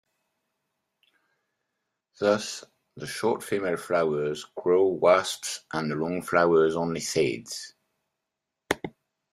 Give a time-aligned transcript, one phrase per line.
[2.19, 2.63] Thus,
[2.95, 7.75] the short female flowers grow wasps and the long flowers only seeds.